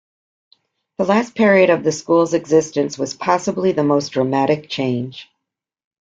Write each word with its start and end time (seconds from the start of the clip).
The 0.97 1.05
last 1.05 1.35
period 1.35 1.69
of 1.69 1.83
the 1.83 1.91
school's 1.91 2.33
existence 2.33 2.97
was 2.97 3.13
possibly 3.13 3.71
the 3.71 3.83
most 3.83 4.09
dramatic 4.13 4.67
change. 4.67 5.29